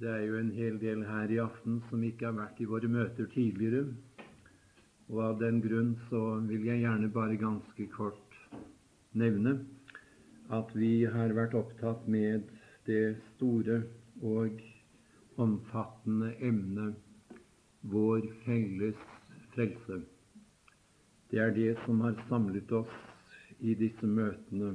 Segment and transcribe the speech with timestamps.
[0.00, 2.88] Det er jo en hel del her i aften som ikke har vært i våre
[2.90, 3.84] møter tidligere.
[5.06, 8.38] Og av den grunn så vil jeg gjerne bare ganske kort
[9.14, 9.52] nevne
[10.58, 12.50] at vi har vært opptatt med
[12.88, 13.84] det store
[14.20, 14.58] og
[15.40, 17.38] omfattende emnet
[17.94, 18.98] vår felles
[19.54, 20.00] frelse.
[21.30, 22.98] Det er det som har samlet oss
[23.60, 24.74] i disse møtene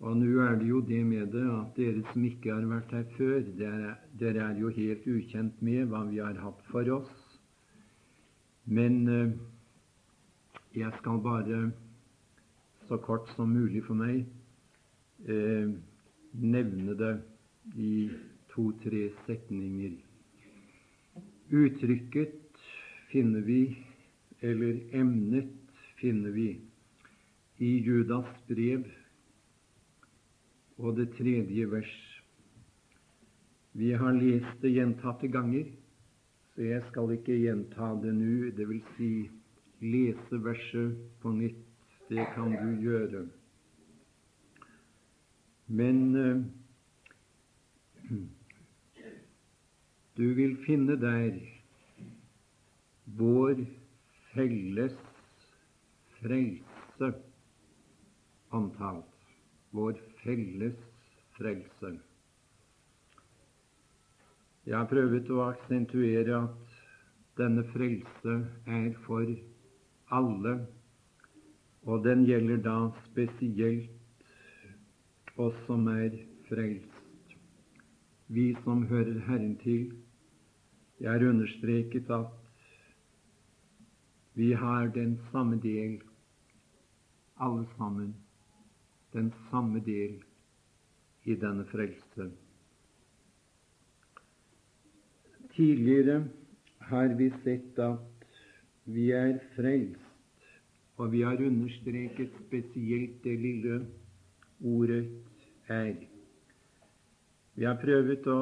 [0.00, 3.04] og nå er det jo det med det at dere som ikke har vært her
[3.16, 7.14] før, dere, er jo helt ukjent med hva vi har hatt for oss.
[8.66, 9.32] Men eh,
[10.76, 11.60] jeg skal bare,
[12.88, 14.26] så kort som mulig for meg,
[15.24, 15.72] eh,
[16.36, 17.14] nevne det
[17.80, 18.10] i
[18.52, 19.96] to-tre setninger.
[21.56, 22.60] Uttrykket
[23.08, 23.62] finner vi,
[24.44, 25.56] eller emnet
[25.96, 26.50] finner vi,
[27.64, 28.84] i Judas brev
[30.78, 31.94] og det tredje vers.
[33.72, 35.68] Vi har lest det gjentatte ganger,
[36.54, 39.10] så jeg skal ikke gjenta det nå, vil si
[39.84, 41.62] lese verset på nytt.
[42.08, 43.24] Det kan du gjøre.
[45.66, 46.44] Men uh,
[50.16, 51.40] du vil finne der
[53.18, 53.64] vår
[54.30, 54.94] felles
[56.20, 57.10] frelse
[58.54, 59.15] omtalt.
[59.70, 60.76] Vår felles
[61.36, 61.90] frelse.
[64.66, 66.78] Jeg har prøvd å aksentuere at
[67.38, 68.34] denne frelse
[68.66, 69.30] er for
[70.16, 70.54] alle,
[71.86, 73.90] og den gjelder da spesielt
[75.38, 76.16] oss som er
[76.48, 77.36] frelst,
[78.26, 79.92] vi som hører Herren til.
[80.98, 82.32] Jeg har understreket at
[84.36, 86.00] vi har den samme del,
[87.36, 88.14] alle sammen
[89.16, 90.18] den samme del
[91.24, 92.28] i denne frelse.
[95.56, 96.18] Tidligere
[96.90, 98.26] har vi sett at
[98.84, 100.44] vi er frelst,
[101.00, 103.86] og vi har understreket spesielt det lille
[104.60, 105.08] ordet
[105.68, 106.06] 'er'.
[107.54, 108.40] Vi har prøvd å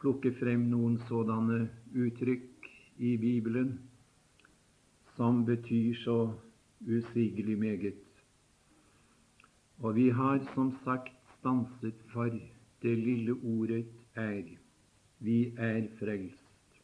[0.00, 3.78] plukke frem noen sådanne uttrykk i Bibelen
[5.16, 6.34] som betyr så
[6.80, 8.09] usigelig meget.
[9.80, 12.28] Og vi har som sagt stanset for
[12.82, 14.44] det lille ordet er.
[15.20, 16.80] Vi er frelst,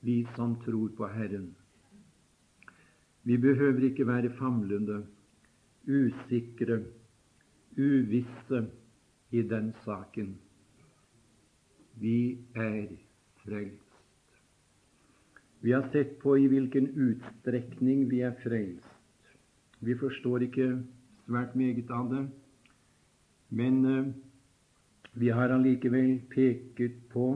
[0.00, 1.54] vi som tror på Herren.
[3.24, 5.02] Vi behøver ikke være famlende,
[5.88, 6.82] usikre,
[7.78, 8.62] uvisse
[9.30, 10.36] i den saken.
[12.00, 12.86] Vi er
[13.44, 13.84] frelst.
[15.60, 18.94] Vi har sett på i hvilken utstrekning vi er frelst.
[19.80, 20.68] Vi forstår ikke
[21.28, 22.24] svært meget av det.
[23.48, 24.08] Men eh,
[25.12, 27.28] vi har allikevel peket på,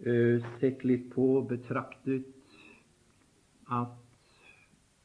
[0.00, 2.32] eh, sett litt på, betraktet
[3.68, 3.96] at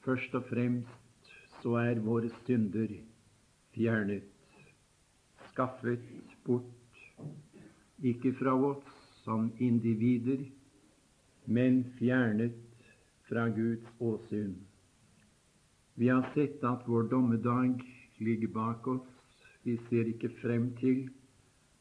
[0.05, 1.31] først og fremst
[1.61, 2.95] så er våre synder
[3.75, 4.25] fjernet,
[5.51, 6.07] skaffet
[6.45, 6.97] bort,
[8.01, 10.47] ikke fra oss som individer,
[11.45, 12.57] men fjernet
[13.29, 14.55] fra Guds åsyn.
[15.95, 17.81] Vi har sett at vår dommedag
[18.17, 19.07] ligger bak oss.
[19.63, 21.09] Vi ser ikke frem til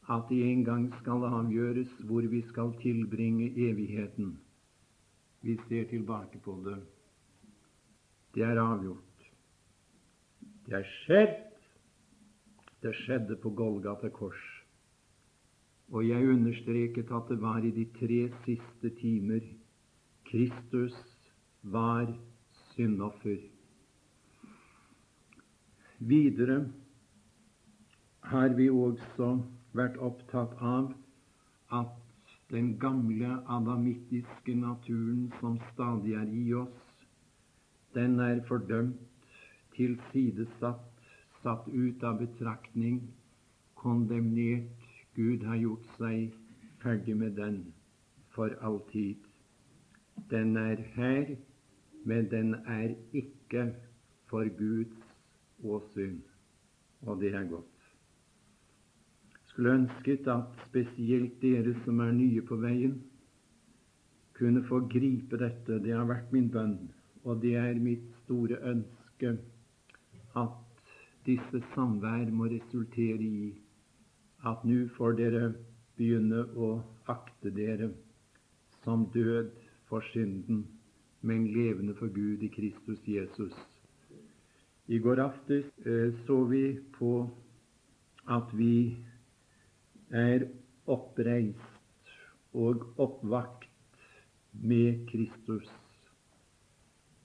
[0.09, 4.35] at det en gang skal avgjøres hvor vi skal tilbringe evigheten.
[5.41, 6.77] Vi ser tilbake på det.
[8.35, 9.29] Det er avgjort.
[10.65, 11.37] Det er skjedd.
[12.81, 14.41] Det skjedde på Golgata kors.
[15.91, 19.43] Og jeg understreket at det var i de tre siste timer
[20.31, 20.95] Kristus
[21.61, 22.13] var
[22.71, 23.50] syndoffer.
[26.01, 26.55] Videre
[28.25, 29.27] har vi også
[29.77, 30.87] vært opptatt av
[31.79, 31.91] at
[32.49, 36.79] den gamle adamittiske naturen som stadig er i oss,
[37.93, 38.97] den er fordømt,
[39.75, 40.89] tilsidesatt,
[41.43, 42.97] satt ut av betraktning,
[43.77, 44.89] kondemnert.
[45.13, 46.33] Gud har gjort seg
[46.81, 47.61] ferdig med den
[48.33, 49.21] for alltid.
[50.33, 51.35] Den er her,
[52.07, 53.69] men den er ikke
[54.31, 55.10] for Guds
[55.63, 56.19] åsyn,
[57.01, 57.67] og det er godt.
[59.51, 63.01] Skulle ønsket at spesielt dere som er nye på veien,
[64.37, 65.79] kunne få gripe dette.
[65.83, 66.77] Det har vært min bønn,
[67.23, 69.35] og det er mitt store ønske
[70.39, 70.85] at
[71.25, 73.51] disse samvær må resultere i
[74.49, 75.43] at nå får dere
[75.99, 76.71] begynne å
[77.11, 77.91] akte dere
[78.81, 79.51] som død
[79.89, 80.63] for synden,
[81.21, 83.53] men levende for Gud i Kristus Jesus.
[84.91, 86.65] I går aftes eh, så vi
[86.97, 87.11] på
[88.27, 88.97] at vi
[90.11, 90.43] er
[90.91, 92.11] oppreist
[92.53, 93.69] og oppvakt
[94.51, 95.69] med Kristus.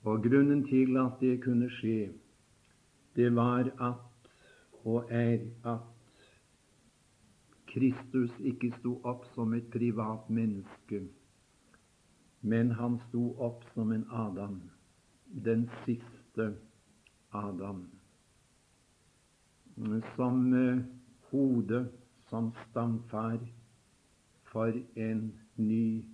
[0.06, 2.12] Og grunnen til at det kunne skje,
[3.16, 4.30] det var at
[4.86, 6.22] og er at
[7.72, 11.02] Kristus ikke sto opp som et privat menneske,
[12.46, 14.60] men han sto opp som en Adam,
[15.48, 16.52] den siste
[17.36, 17.84] Adam.
[20.16, 20.52] Som
[21.30, 21.80] hode,
[22.30, 23.38] som stamfar
[24.52, 26.04] for en ny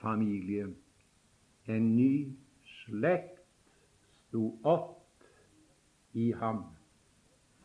[0.00, 0.68] familie.
[1.66, 2.32] En ny
[2.64, 3.42] slekt
[4.28, 5.24] sto opp
[6.16, 6.64] i ham,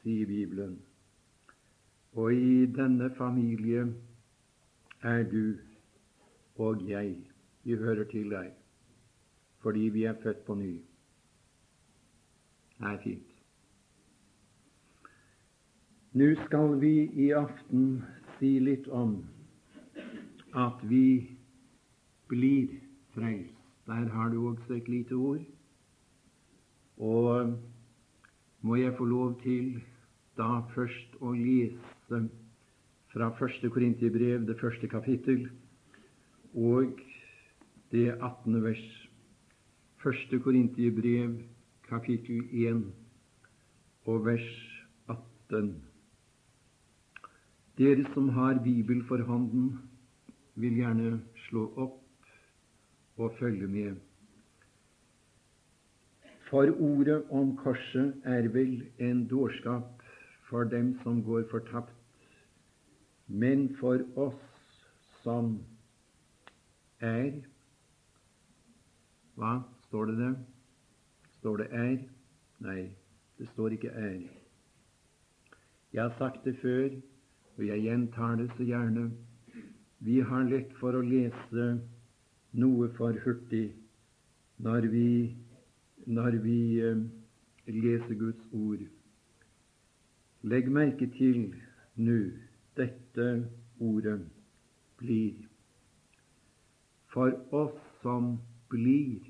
[0.01, 0.79] sier Bibelen.
[2.13, 3.85] Og i denne familie
[5.01, 5.57] er du
[6.55, 7.15] og jeg.
[7.63, 8.57] Vi hører til deg
[9.61, 10.71] fordi vi er født på ny.
[12.81, 13.27] Er fint.
[16.13, 18.01] Nå skal vi i aften
[18.39, 19.19] si litt om
[20.57, 21.37] at vi
[22.31, 22.73] blir
[23.15, 23.55] frelst.
[23.87, 25.45] Der har du også et lite ord.
[26.97, 27.53] Og
[28.61, 29.77] må jeg få lov til
[30.37, 32.21] da først å lese
[33.11, 35.49] fra første Korinterbrev, det første kapittel,
[36.53, 36.99] og
[37.91, 38.63] det 18.
[38.63, 38.85] vers.
[40.03, 41.39] Første Korinterbrev,
[41.91, 42.85] kapittel 1
[44.07, 44.51] og vers
[45.11, 45.71] 18.
[47.77, 49.73] Dere som har Bibel for hånden,
[50.55, 51.09] vil gjerne
[51.47, 53.97] slå opp og følge med.
[56.47, 60.05] For ordet om korset er vel en dårskap
[60.47, 61.91] for dem som går fortapt,
[63.27, 64.79] men for oss
[65.25, 65.57] som
[66.99, 67.41] er
[69.35, 69.53] Hva
[69.87, 70.33] står det der?
[71.41, 71.95] Står det er?
[72.61, 72.81] Nei,
[73.41, 74.19] det står ikke er.
[75.93, 76.91] Jeg har sagt det før,
[77.57, 79.07] og jeg gjentar det så gjerne.
[80.05, 81.65] Vi har lett for å lese
[82.61, 83.71] noe for hurtig
[84.61, 85.07] når vi,
[86.05, 87.01] når vi eh,
[87.73, 88.85] leser Guds ord.
[90.45, 91.47] Legg merke til
[91.97, 92.19] nå
[92.77, 93.27] dette
[93.81, 94.19] ordet
[95.01, 95.41] blir.
[97.09, 97.33] For
[97.63, 98.35] oss som
[98.69, 99.25] blir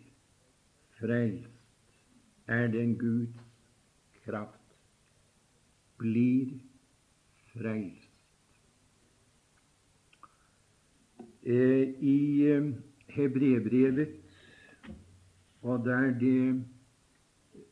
[0.99, 1.50] frelst,
[2.51, 3.44] er det en Guds
[4.25, 4.75] kraft.
[5.98, 6.59] Blir
[7.53, 8.09] frelst.
[11.44, 12.74] Eh, i eh,
[13.07, 14.09] Hebrebrevet,
[15.62, 16.63] og der det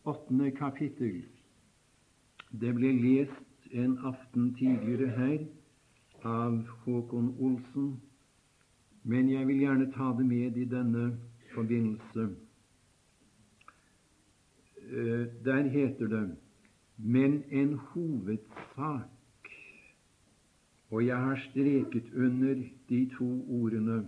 [0.05, 1.23] åttende kapittel
[2.61, 5.43] Det ble lest en aften tidligere her
[6.25, 7.91] av Håkon Olsen,
[9.03, 11.11] men jeg vil gjerne ta det med i denne
[11.53, 12.29] forbindelse.
[14.89, 16.37] Eh, der heter det
[16.97, 19.09] men en hovedsak
[20.89, 22.55] og jeg har streket under
[22.89, 24.07] de to ordene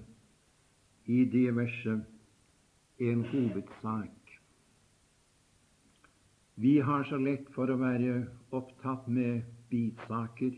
[1.05, 2.03] i det verset
[2.99, 4.31] en hovedsak.
[6.55, 10.51] Vi har så lett for å være opptatt med bitsaker,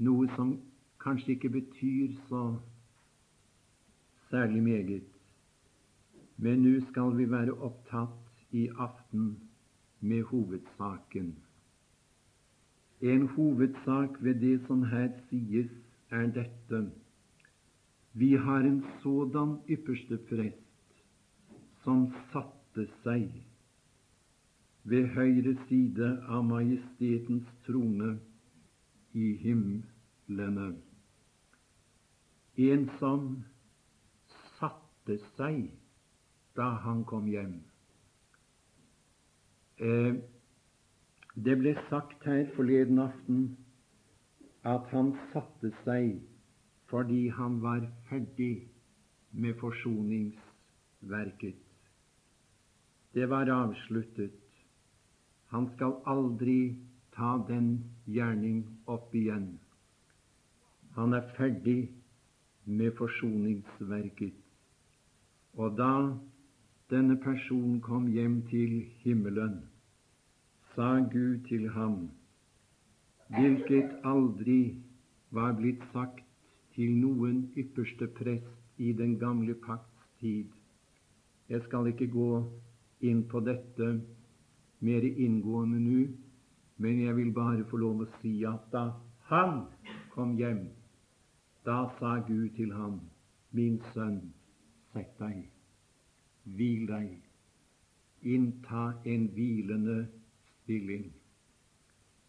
[0.00, 0.56] noe som
[1.04, 2.42] kanskje ikke betyr så
[4.30, 5.08] særlig meget.
[6.36, 8.21] Men nå skal vi være opptatt
[8.52, 9.36] i aften
[10.00, 11.36] med hovedsaken.
[13.00, 15.70] En hovedsak ved det som her sies,
[16.10, 16.90] er dette.
[18.12, 20.58] Vi har en sådan ypperste prest
[21.84, 23.30] som satte seg
[24.84, 28.12] ved høyre side av majestetens trone
[29.14, 30.68] i himlene.
[32.68, 33.28] En som
[34.60, 35.70] satte seg
[36.56, 37.62] da han kom hjem.
[39.82, 40.14] Eh,
[41.34, 43.40] det ble sagt her forleden aften
[44.62, 46.20] at han satte seg
[46.92, 48.68] fordi han var ferdig
[49.32, 51.56] med forsoningsverket.
[53.14, 54.38] Det var avsluttet.
[55.50, 56.76] Han skal aldri
[57.16, 57.72] ta den
[58.06, 59.58] gjerning opp igjen.
[60.94, 61.90] Han er ferdig
[62.64, 64.36] med forsoningsverket.
[65.56, 65.92] Og da
[66.92, 69.71] denne personen kom hjem til himmelen,
[70.74, 72.10] sa Gud til ham,
[73.28, 74.74] hvilket aldri
[75.30, 76.24] var blitt sagt
[76.76, 80.48] til noen ypperste prest i den gamle pakts tid.
[81.48, 82.28] Jeg skal ikke gå
[83.04, 83.88] inn på dette
[84.80, 86.04] mer inngående nå,
[86.82, 88.86] men jeg vil bare få lov å si at da
[89.28, 89.66] han
[90.14, 90.64] kom hjem,
[91.68, 93.00] da sa Gud til ham,
[93.52, 94.18] min sønn,
[94.92, 95.44] sett deg,
[96.56, 97.12] hvil deg,
[98.22, 100.00] innta en hvilende
[100.62, 101.12] stilling.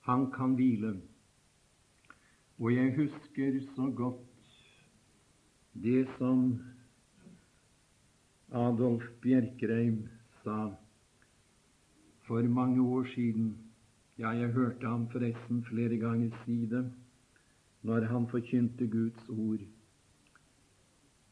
[0.02, 0.94] Han kan hvile.
[2.60, 4.22] Og jeg husker så godt
[5.74, 6.60] det som
[8.52, 10.10] Adolf Bjerkreim
[10.44, 10.70] sa
[12.28, 13.58] for mange år siden.
[14.20, 16.92] Ja, jeg hørte ham forresten flere ganger si det
[17.82, 19.63] når han forkynte Guds ord.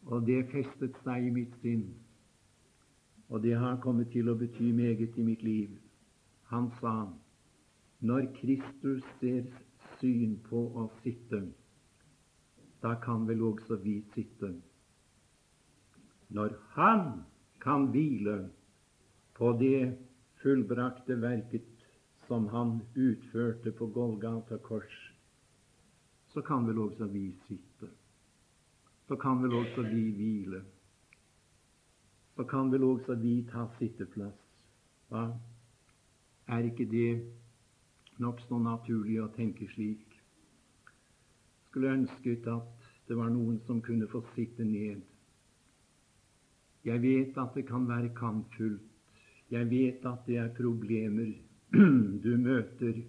[0.06, 1.86] Og det festet seg i mitt sinn,
[3.30, 5.70] og det har kommet til å bety meget i mitt liv.
[6.52, 6.94] Han sa
[8.04, 9.46] når Kristus ser
[10.00, 11.40] syn på å sitte,
[12.84, 14.50] da kan vel også vi sitte.
[16.36, 17.06] Når Han
[17.64, 18.36] kan hvile
[19.38, 19.94] på det
[20.42, 21.86] fullbrakte verket
[22.28, 24.98] som Han utførte på Golgata kors,
[26.34, 27.92] så kan vel også vi sitte.
[29.08, 30.66] Så kan vel også vi hvile.
[32.36, 34.38] Så kan vel også vi ta sitteplass.
[35.12, 35.26] Hva?
[36.52, 37.22] Er ikke det
[38.20, 40.18] nokså naturlig å tenke slik?
[41.70, 45.00] Skulle ønsket at det var noen som kunne få sitte ned.
[46.84, 48.84] Jeg vet at det kan være kampfullt.
[49.52, 51.32] Jeg vet at det er problemer
[52.26, 53.00] du møter,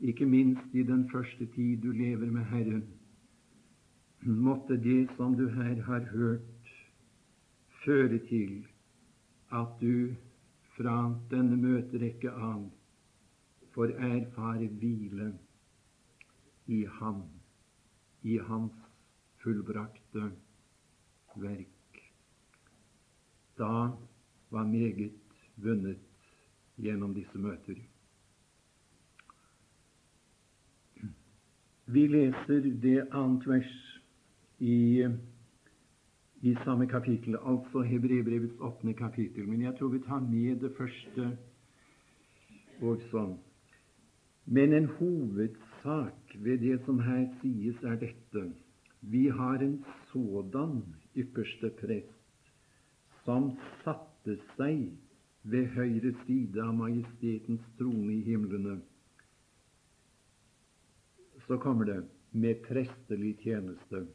[0.00, 2.84] ikke minst i den første tid du lever med Herren.
[4.20, 6.72] Måtte det som du her har hørt,
[7.84, 8.66] føre til
[9.56, 10.12] at du
[10.78, 10.98] fra
[11.30, 12.68] denne møterekke av
[13.74, 15.32] får erfare hvile
[16.70, 17.24] i Ham,
[18.22, 18.76] i Hans
[19.42, 20.30] fullbrakte
[21.34, 22.02] verk.
[23.58, 23.90] Da
[24.54, 25.18] var meget
[25.56, 26.04] vunnet
[26.78, 27.80] gjennom disse møter.
[31.88, 33.74] Vi leser det annet vers
[34.60, 35.08] i,
[36.42, 39.48] i samme kapittel, altså Hebrebrevets åttende kapittel.
[39.48, 41.38] Men jeg tror vi tar med det første
[42.82, 43.36] også.
[44.46, 48.52] Men en hovedsak ved det som her sies, er dette.
[49.00, 50.82] Vi har en sådan
[51.16, 52.14] ypperste prest
[53.24, 53.50] som
[53.84, 54.86] satte seg
[55.42, 58.78] ved høyre side av majestetens trone i himlene.
[61.46, 62.00] Så kommer det
[62.32, 64.06] med prestelig tjeneste.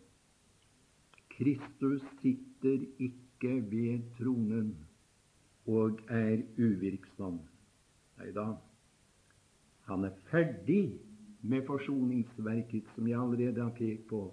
[1.37, 4.75] Kristus sitter ikke ved tronen
[5.65, 7.39] og er uvirksom.
[8.19, 8.53] Nei da,
[9.87, 10.93] han er ferdig
[11.41, 14.27] med forsoningsverket, som jeg allerede har pekt på.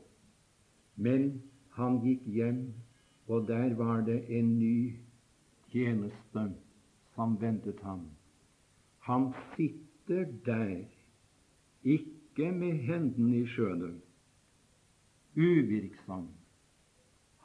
[0.96, 1.40] Men
[1.78, 2.62] han gikk hjem
[3.30, 4.96] og der var det en ny
[5.70, 6.42] tjeneste
[7.14, 8.08] som ventet ham.
[8.98, 10.84] Han sitter der,
[11.82, 14.00] ikke med hendene i skjødet,
[15.36, 16.26] uvirksom.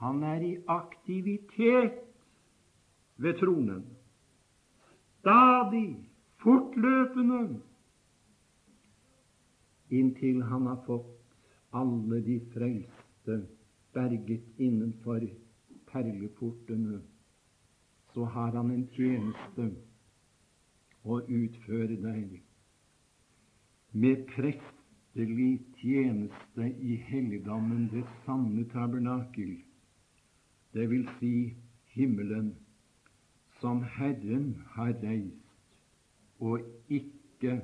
[0.02, 2.02] Han er i aktivitet
[3.18, 3.86] ved tronen.
[5.20, 6.10] Stadig,
[6.44, 7.62] fortløpende,
[9.90, 11.16] inntil han har fått
[11.74, 13.40] alle de frelste
[13.94, 15.26] berget innenfor
[15.92, 17.02] perleportene,
[18.14, 19.70] så har han en tjeneste
[21.04, 22.40] å utføre deg
[23.96, 29.56] med prestelig tjeneste i helligdommen, det sanne tabernakel,
[30.76, 31.34] det vil si
[31.96, 32.52] himmelen,
[33.62, 35.56] som Herren har reist,
[36.44, 36.60] og
[36.92, 37.62] ikke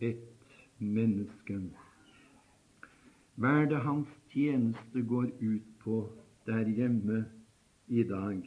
[0.00, 1.58] et menneske.
[3.40, 6.00] Hva er det hans tjeneste går ut på
[6.46, 7.24] der hjemme
[7.88, 8.38] i dag.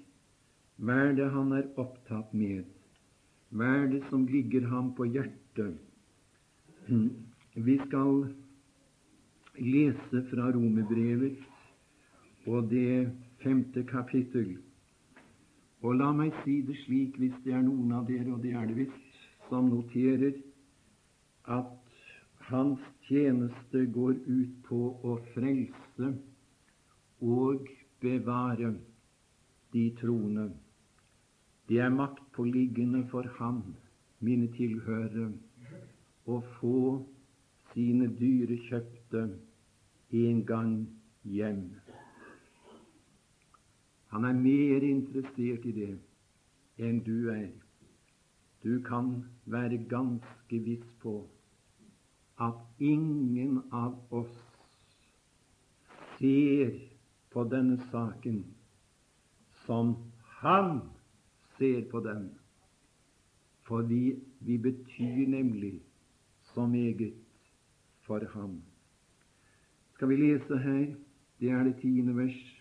[0.77, 2.63] Hva er det han er opptatt med?
[3.53, 5.77] Hva er det som ligger ham på hjertet?
[7.67, 8.23] Vi skal
[9.59, 11.43] lese fra Romerbrevet
[12.49, 13.11] og det
[13.43, 14.57] femte kapittel.
[15.83, 18.67] Og la meg si det slik, hvis det er noen av dere, og det er
[18.69, 20.37] det visst, som noterer
[21.51, 21.71] at
[22.47, 26.13] hans tjeneste går ut på å frelse
[27.23, 27.67] og
[28.03, 28.73] bevare
[29.73, 30.49] de troende.
[31.67, 33.63] Det er maktpåliggende for ham,
[34.19, 35.31] mine tilhørere,
[36.27, 36.79] å få
[37.73, 39.23] sine dyrekjøpte
[40.23, 40.75] en gang
[41.27, 41.63] hjem.
[44.13, 45.93] Han er mer interessert i det
[46.77, 47.49] enn du er.
[48.61, 51.15] Du kan være ganske viss på
[52.37, 54.35] at ingen av oss
[56.19, 56.77] ser
[57.33, 58.43] på denne saken
[59.65, 59.95] som
[60.43, 60.79] han
[61.57, 62.29] ser på den.
[63.65, 65.79] Fordi vi betyr nemlig
[66.53, 67.13] så meget
[68.05, 68.61] for ham.
[69.93, 70.95] Skal vi lese her?
[71.39, 72.52] Det er det tiende vers.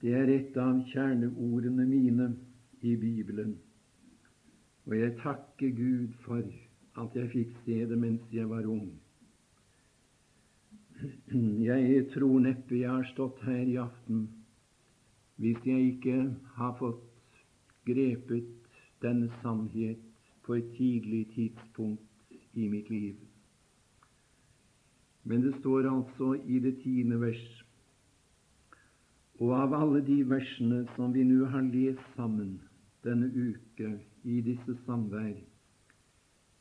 [0.00, 2.28] Det er et av kjerneordene mine
[2.84, 3.56] i Bibelen.
[4.86, 6.44] Og jeg takker Gud for
[7.00, 8.90] at jeg fikk se det mens jeg var ung.
[11.36, 14.26] Jeg tror neppe jeg har stått her i aften
[15.36, 16.14] hvis jeg ikke
[16.56, 17.40] har fått
[17.84, 18.70] grepet
[19.04, 20.00] denne sannhet
[20.46, 23.18] på et tidlig tidspunkt i mitt liv.
[25.28, 27.65] Men det står altså i det tiende vers
[29.38, 32.56] og av alle de versene som vi nå har lest sammen
[33.04, 33.90] denne uke
[34.24, 35.34] i disse samvær,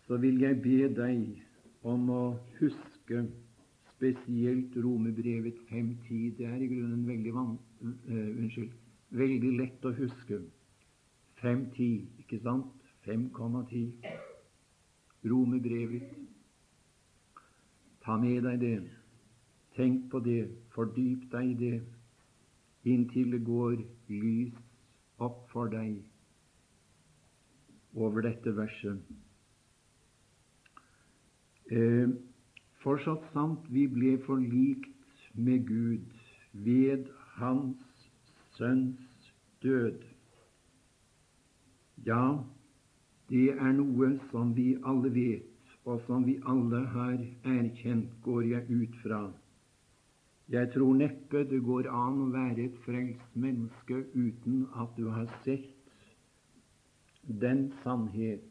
[0.06, 2.24] så vil jeg be deg om å
[2.60, 3.24] huske
[3.96, 6.36] spesielt Romerbrevet 5.10.
[6.38, 8.76] Det er i grunnen veldig, van, uh, unnskyld,
[9.16, 10.42] veldig lett å huske.
[11.42, 12.76] 5.10, ikke sant?
[13.08, 13.96] 5,10.
[15.26, 16.12] Romerbrevet.
[18.06, 18.78] Ta med deg det.
[19.80, 20.44] Tenk på det.
[20.76, 21.76] Fordyp deg i det
[22.86, 24.58] inntil det går lys
[25.26, 26.02] opp for deg
[27.96, 29.00] over dette verset.
[31.72, 32.12] Eh,
[32.84, 36.12] fortsatt sant, vi ble forlikt med Gud
[36.54, 37.08] ved
[37.40, 37.82] Hans
[38.58, 39.32] Sønns
[39.64, 40.04] død.
[42.06, 42.38] Ja,
[43.30, 48.70] det er noe som vi alle vet, og som vi alle har erkjent, går jeg
[48.70, 49.24] ut fra.
[50.50, 55.26] Jeg tror neppe det går an å være et frelst menneske uten at du har
[55.46, 55.72] sett
[57.26, 58.44] den sannhet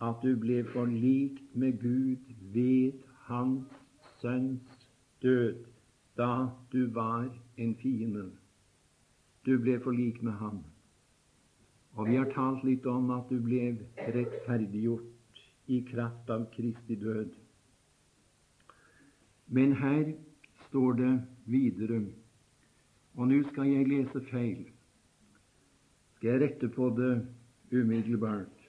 [0.00, 3.76] at du ble forlikt med Gud ved Hans
[4.22, 4.88] Sønns
[5.20, 5.60] død
[6.16, 7.28] da du var
[7.60, 8.30] en fiende.
[9.44, 10.62] Du ble forlikt med Ham.
[11.94, 17.34] Og vi har talt litt om at du ble rettferdiggjort i kraft av Kristi død.
[19.48, 20.14] Men her
[20.74, 21.12] står det
[21.46, 22.00] videre.
[23.14, 24.64] Og nå skal jeg lese feil.
[26.16, 27.12] Skal jeg rette på det
[27.70, 28.64] umiddelbart?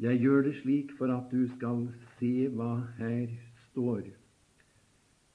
[0.00, 1.84] Jeg gjør det slik for at du skal
[2.16, 3.28] se hva her
[3.66, 4.06] står.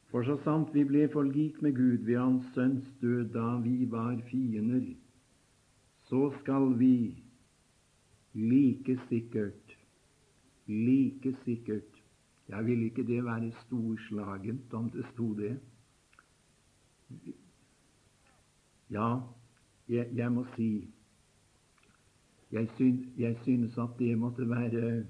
[0.09, 4.17] For så sant vi ble forlikt med Gud ved Hans Sønns død da vi var
[4.31, 4.87] fiender,
[6.09, 7.13] så skal vi
[8.33, 9.77] like sikkert,
[10.65, 11.92] like sikkert
[12.49, 15.59] Jeg ville ikke det være storslagent om det sto det.
[18.89, 19.19] Ja,
[19.89, 20.87] jeg, jeg må si
[22.51, 25.05] jeg, syn, jeg, synes at det måtte være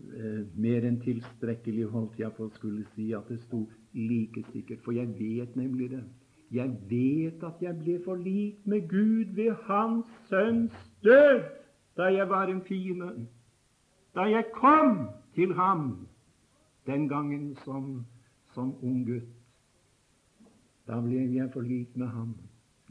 [0.00, 3.62] eh, mer enn tilstrekkelig, holdt jeg på å skulle si, at det sto
[3.94, 4.82] like sikkert.
[4.82, 6.02] For jeg vet nemlig det.
[6.50, 11.44] Jeg vet at jeg ble forlikt med Gud ved Hans Sønns død
[11.98, 13.12] da jeg var en fiende.
[14.14, 15.08] Da jeg kom
[15.38, 16.08] til ham
[16.86, 18.06] den gangen som,
[18.54, 19.28] som ung gutt.
[20.88, 22.34] Da ble jeg forlikt med ham.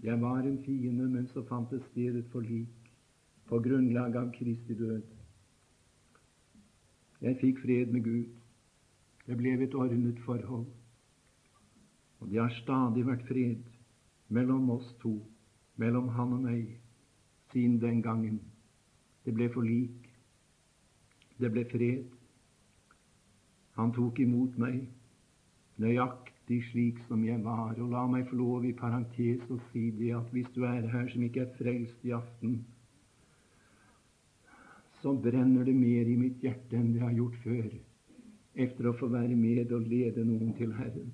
[0.04, 2.92] Jeg var en fiende, men så fant det et forlik
[3.50, 5.02] på grunnlag av Kristi død.
[7.22, 8.26] Jeg fikk fred med Gud.
[9.28, 10.68] Det ble et ordnet forhold.
[12.20, 13.64] Og det har stadig vært fred
[14.30, 15.18] mellom oss to,
[15.76, 16.78] mellom han og meg,
[17.52, 18.40] siden den gangen.
[19.26, 20.08] Det ble forlik.
[21.42, 22.17] Det ble fred.
[23.78, 24.86] Han tok imot meg
[25.82, 27.76] nøyaktig slik som jeg var.
[27.78, 31.10] Og la meg få lov i parentes å si det at hvis du er her
[31.14, 32.60] som ikke er frelst i aften,
[35.02, 37.68] så brenner det mer i mitt hjerte enn det har gjort før,
[38.58, 41.12] efter å få være med og lede noen til Herren.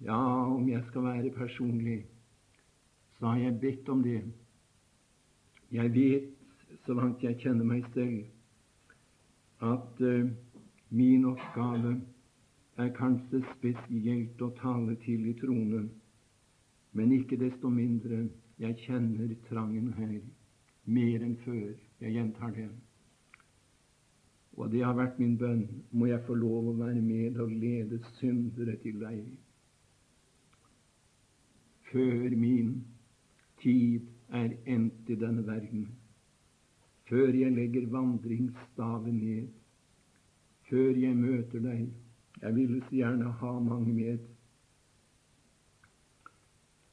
[0.00, 2.04] Ja, om jeg skal være personlig,
[3.18, 4.20] så har jeg bedt om det.
[5.74, 6.30] Jeg vet,
[6.86, 8.22] så langt jeg kjenner meg selv,
[9.60, 10.30] at uh,
[10.90, 11.94] min oppgave
[12.80, 15.90] er kanskje spesielt å tale til i tronen,
[16.92, 18.24] men ikke desto mindre
[18.60, 20.20] jeg kjenner trangen her
[20.84, 21.74] mer enn før.
[22.00, 22.68] Jeg gjentar det.
[24.56, 25.62] Og det har vært min bønn.
[25.92, 29.22] Må jeg få lov å være med og lede syndere til deg
[31.90, 32.84] før min
[33.62, 35.88] tid er endt i denne verden,
[37.08, 39.48] før jeg legger vandringsstaven ned,
[40.70, 41.88] før jeg møter deg
[42.40, 44.18] jeg ville så gjerne ha mange med.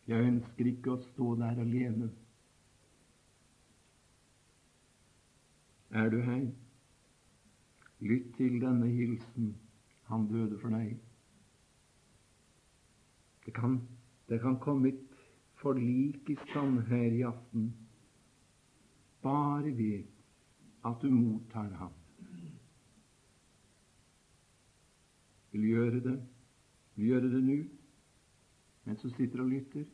[0.07, 2.09] Jeg ønsker ikke å stå der alene.
[5.91, 6.49] Er du her?
[8.03, 9.53] Lytt til denne hilsen.
[10.11, 10.97] Han døde for deg.
[13.45, 13.79] Det kan,
[14.27, 15.21] det kan komme et
[15.61, 17.71] forlik i stand her i aften
[19.23, 20.03] bare ved
[20.85, 21.95] at du mottar ham.
[25.57, 26.17] Vil gjøre det.
[26.95, 27.57] Vil gjøre det nå,
[28.85, 29.85] mens du sitter og lytter.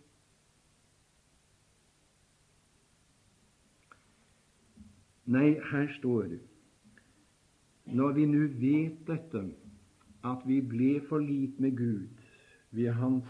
[5.25, 6.41] Nei, her står det
[7.95, 9.43] Når vi nå vet dette,
[10.23, 12.07] at vi ble forlikt med Gud
[12.71, 13.27] ved Hans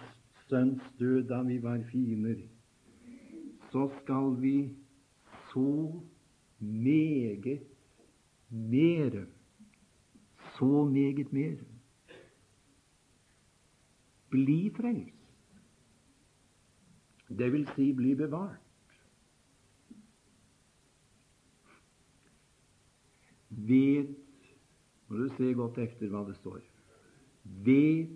[0.50, 2.41] Sønns død da vi var fiender,
[3.72, 4.69] så skal vi
[5.54, 6.02] så
[6.60, 7.62] meget
[8.50, 9.26] mere,
[10.58, 11.73] så meget mere,
[14.34, 15.22] bli frelst.
[17.30, 18.60] Det vil si bli bevart.
[23.50, 24.15] Ved
[25.08, 26.62] Må du se godt efter hva det står.
[27.43, 28.08] Ved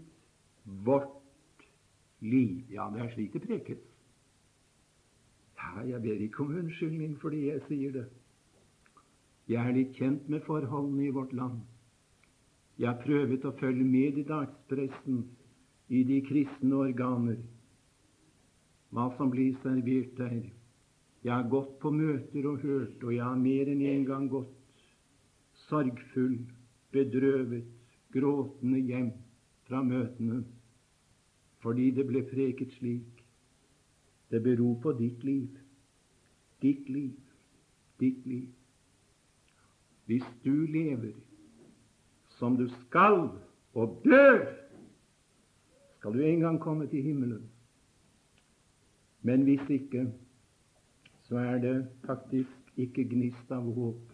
[0.65, 1.67] vårt
[2.19, 2.63] liv.
[2.73, 3.83] Ja, det er slik det prekes.
[5.57, 8.05] Ja, jeg ber ikke om unnskyldning fordi jeg sier det.
[9.47, 11.61] Jeg er litt kjent med forholdene i vårt land.
[12.77, 15.21] Jeg har prøvd å følge med i dagspressen,
[15.89, 17.39] i de kristne organer,
[18.91, 20.43] hva som blir servert der.
[21.23, 24.53] Jeg har gått på møter og hørt, og jeg har mer enn en gang gått
[25.67, 26.37] sorgfull,
[26.95, 27.65] bedrøvet,
[28.13, 29.11] gråtende hjem
[29.67, 30.45] fra møtene
[31.63, 33.23] fordi det ble preket slik.
[34.31, 35.49] Det beror på ditt liv.
[36.61, 37.15] Ditt liv.
[37.99, 38.45] Ditt liv.
[40.05, 41.15] Hvis du lever
[42.37, 43.31] som du skal,
[43.73, 44.45] og dør,
[46.07, 47.49] skal du en gang komme til himmelen.
[49.21, 50.13] Men hvis ikke,
[51.23, 54.13] så er det faktisk ikke gnist av håp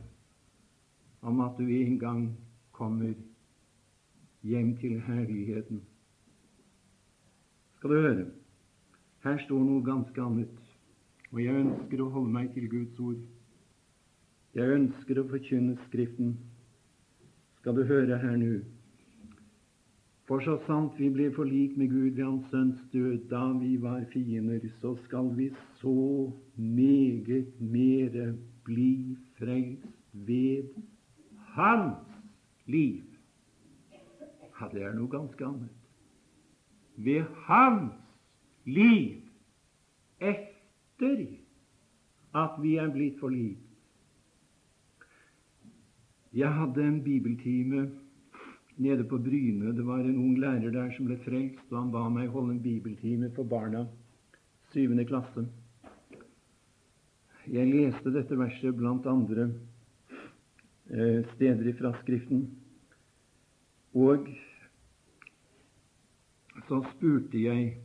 [1.22, 2.24] om at du en gang
[2.72, 3.14] kommer
[4.42, 5.84] hjem til herligheten.
[7.78, 8.26] Skal du høre?
[9.24, 10.60] Her står noe ganske annet,
[11.32, 13.22] og jeg ønsker å holde meg til Guds ord.
[14.58, 16.40] Jeg ønsker å forkynne Skriften.
[17.62, 18.64] Skal du høre her nå?
[20.28, 24.06] For så sant vi ble forlik med Gud ved Hans Sønns død da vi var
[24.14, 25.50] fiender, så skal vi
[25.82, 28.34] så meget mere
[28.64, 30.70] bli frelst ved
[31.56, 32.08] Hans
[32.66, 33.04] liv.
[34.62, 35.70] Ja, det er noe ganske annet.
[36.96, 37.92] Ved Hans
[38.66, 39.20] liv
[40.24, 41.26] etter
[42.34, 43.60] at vi er blitt forlikt.
[46.34, 47.84] Jeg hadde en bibeltime
[48.78, 49.74] nede på Bryne.
[49.74, 52.64] Det var en ung lærer der som ble frelst, og han ba meg holde en
[52.64, 53.86] bibeltime for barna,
[54.74, 55.46] syvende klasse.
[57.52, 59.50] Jeg leste dette verset blant andre
[60.90, 62.46] eh, steder i Skriften.
[63.94, 64.28] Og
[66.68, 67.78] så spurte jeg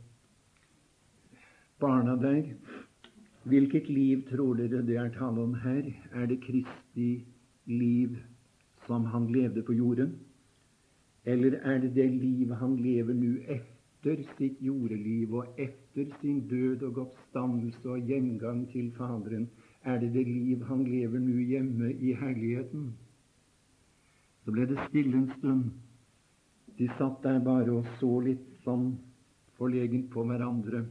[1.79, 2.55] barna der
[3.43, 5.83] hvilket liv tror dere det er tale om her?
[6.13, 7.25] Er det Kristi
[7.65, 8.17] liv
[8.87, 10.19] som han levde på jorden?
[11.29, 16.85] Eller er det det liv han lever nå etter sitt jordeliv og etter sin død
[16.87, 19.45] og oppstandelse og gjengang til Faderen?
[19.83, 22.87] Er det det liv han lever nå hjemme i herligheten?
[24.43, 25.67] Så ble det stille en stund.
[26.79, 28.93] De satt der bare og så litt sånn
[29.59, 30.85] forlegent på hverandre.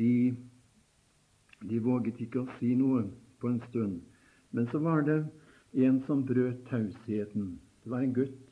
[0.00, 0.34] De,
[1.62, 3.04] de våget ikke å si noe
[3.38, 4.00] på en stund.
[4.50, 5.20] Men så var det
[5.86, 7.54] en som brøt tausheten.
[7.84, 8.43] Det var en gutt.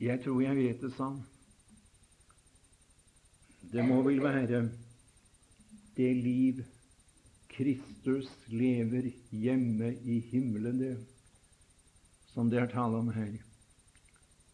[0.00, 1.10] Jeg tror jeg vet det, sa.
[3.72, 4.68] Det må vel være
[5.98, 6.62] det liv
[7.58, 10.94] Kristus lever hjemme i himmelen, det,
[12.30, 13.32] som det er tale om her.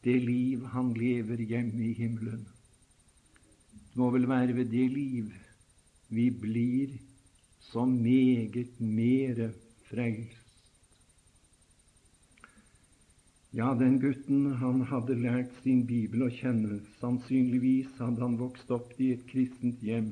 [0.05, 2.47] Det liv han lever hjemme i himmelen.
[2.49, 5.29] Det må vel være ved det liv
[6.09, 6.97] vi blir
[7.61, 9.53] så meget mere
[9.91, 10.44] frelst.
[13.55, 16.81] Ja, den gutten han hadde lært sin bibel å kjenne.
[16.99, 20.09] Sannsynligvis hadde han vokst opp i et kristent hjem.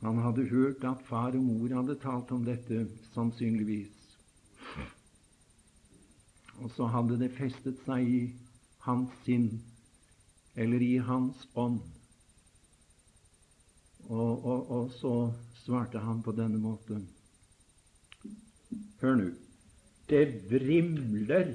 [0.00, 3.92] Han hadde hørt at far og mor hadde talt om dette, sannsynligvis.
[6.64, 8.22] Og så hadde det festet seg i
[8.86, 9.60] hans sinn,
[10.56, 11.82] eller i hans ånd.
[14.08, 15.14] Og, og, og så
[15.60, 17.04] svarte han på denne måten.
[19.04, 19.30] Hør nå.
[20.08, 21.52] Det vrimler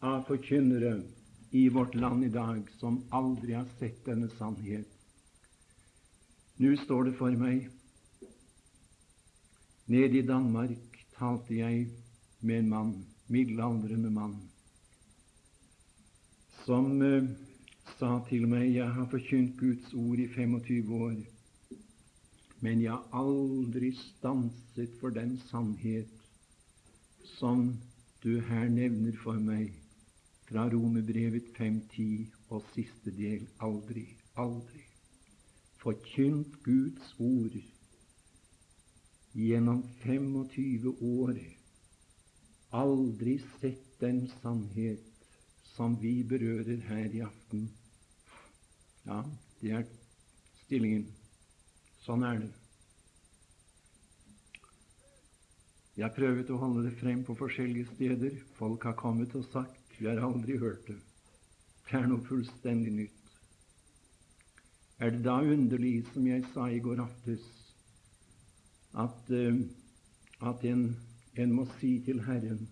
[0.00, 1.02] av forkynnere
[1.50, 4.86] i vårt land i dag som aldri har sett denne sannhet.
[6.58, 7.68] Nå står det for meg
[9.88, 11.86] Nede i Danmark talte jeg
[12.44, 12.90] med en mann,
[13.32, 14.34] middelaldrende mann,
[16.66, 17.24] som uh,
[17.96, 21.16] sa til meg jeg har forkynt Guds ord i 25 år,
[22.60, 26.12] men jeg har aldri stanset for den sannhet
[27.38, 27.70] som
[28.22, 29.72] du her nevner for meg
[30.48, 34.06] fra Romerbrevet 5.10 og siste del aldri,
[34.36, 34.88] aldri
[35.82, 37.54] forkynt Guds ord
[39.38, 41.38] gjennom 25 år
[42.74, 45.04] aldri sett den sannhet
[45.76, 47.68] som vi berører her i aften.
[49.06, 49.22] Ja,
[49.60, 49.84] det er
[50.64, 51.06] stillingen.
[52.02, 52.50] Sånn er det.
[55.98, 58.36] Jeg har prøvd å holde det frem på forskjellige steder.
[58.58, 60.98] Folk har kommet og sagt vi har aldri hørt det.
[61.88, 63.14] Det er noe fullstendig nytt.
[64.98, 67.44] Er det da underlig, som jeg sa i går aftes,
[68.98, 70.88] at, uh, at en,
[71.38, 72.66] en må si til Herren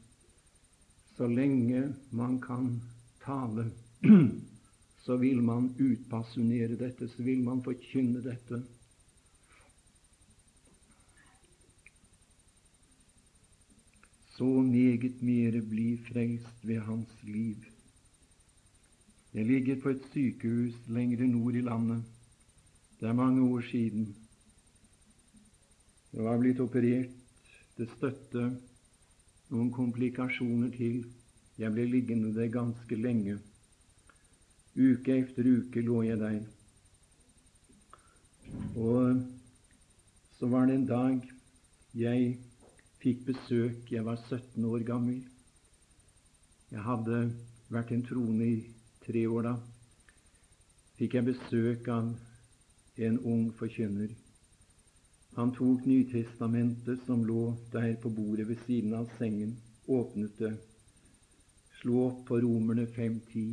[1.16, 2.82] så lenge man kan
[3.24, 3.70] tale,
[5.04, 8.60] så vil man utbasunere dette, så vil man forkynne dette.
[14.36, 17.56] Så meget mere bli frelst ved hans liv.
[19.34, 22.04] Jeg ligger på et sykehus lengre nord i landet.
[23.00, 24.16] Det er mange år siden.
[26.12, 27.12] Jeg var blitt operert.
[27.76, 28.44] Det støtte
[29.52, 31.04] noen komplikasjoner til.
[31.58, 33.38] Jeg ble liggende der ganske lenge.
[34.76, 36.40] Uke efter uke lå jeg der.
[38.76, 39.22] Og
[40.38, 41.20] så var det en dag
[41.94, 42.36] jeg
[43.06, 45.20] fikk besøk Jeg var 17 år gammel.
[46.72, 47.18] Jeg hadde
[47.70, 48.56] vært en troende i
[49.04, 49.52] tre år da.
[50.98, 52.08] Fikk jeg besøk av
[53.06, 54.10] en ung forkynner.
[55.36, 59.52] Han tok Nytestamentet som lå der på bordet ved siden av sengen,
[59.86, 60.50] åpnet det,
[61.78, 63.44] slo opp på Romerne 5.10,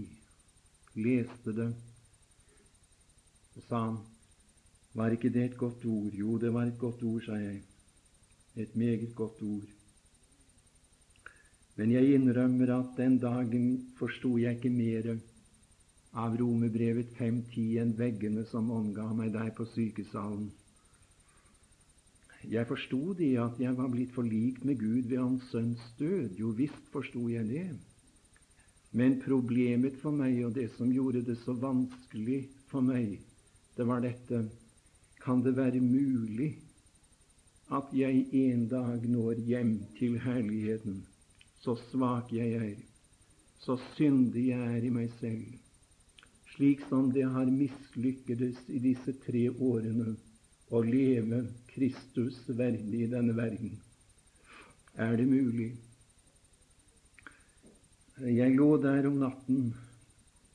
[1.03, 1.67] leste det,
[3.53, 4.01] og sa han,
[4.97, 6.09] var ikke det et godt ord?
[6.17, 7.61] Jo, det var et godt ord, sa jeg.
[8.55, 9.69] Et meget godt ord.
[11.75, 15.15] Men jeg innrømmer at den dagen forsto jeg ikke mere
[16.13, 20.51] av Romerbrevet 5.10 enn veggene som omga meg der på sykesalen.
[22.51, 26.35] Jeg forsto det at jeg var blitt forlikt med Gud ved Hans Sønns død.
[26.37, 27.69] Jo visst forsto jeg det.
[28.91, 33.17] Men problemet for meg, og det som gjorde det så vanskelig for meg,
[33.77, 34.49] det var dette
[35.23, 36.59] Kan det være mulig
[37.73, 41.01] at jeg en dag når hjem til herligheten,
[41.63, 42.75] så svak jeg er,
[43.63, 45.47] så syndig jeg er i meg selv,
[46.53, 50.13] slik som det har mislykkedes i disse tre årene
[50.73, 51.41] å leve
[51.73, 53.73] Kristus verdig i denne verden.
[54.93, 55.71] Er det mulig?
[58.21, 59.71] Jeg lå der om natten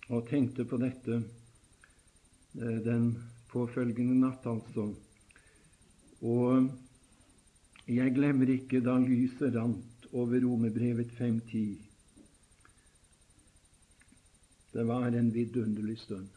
[0.09, 3.11] og tenkte på dette eh, den
[3.51, 4.93] påfølgende natt, altså.
[6.23, 6.69] Og
[7.89, 11.61] jeg glemmer ikke da lyset rant over Romerbrevet 5.10.
[14.73, 16.29] Det var en vidunderlig stund.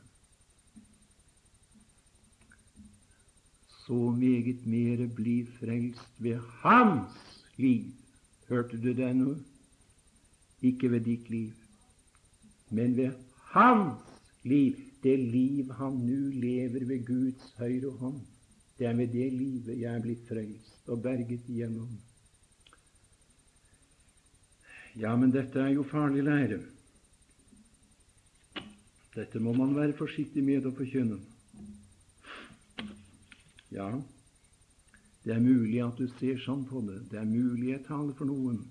[3.68, 7.92] Så meget mere bli frelst ved hans liv.
[8.48, 9.36] Hørte du det nå?
[10.62, 11.52] Ikke ved ditt liv,
[12.70, 13.12] men ved
[13.52, 14.00] hans
[14.44, 14.76] liv.
[15.04, 18.22] Det liv han nå lever ved Guds høyre hånd.
[18.82, 21.90] Det er med det livet jeg er blitt frelst og berget igjennom.
[24.98, 26.58] Ja, men dette er jo farlig lære.
[29.14, 31.20] Dette må man være forsiktig med å forkynne.
[33.70, 33.92] Ja,
[35.28, 37.04] det er mulig at du ser sånn på det.
[37.14, 38.64] Det er mulig jeg taler for noen